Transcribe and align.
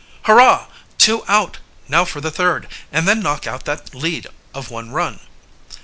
"Hurrah! 0.23 0.65
Two 0.97 1.23
out! 1.27 1.59
Now 1.87 2.05
for 2.05 2.21
the 2.21 2.31
third, 2.31 2.67
and 2.91 3.07
then 3.07 3.19
knock 3.19 3.45
out 3.45 3.65
that 3.65 3.93
lead 3.93 4.25
of 4.51 4.71
one 4.71 4.89
run!" 4.89 5.19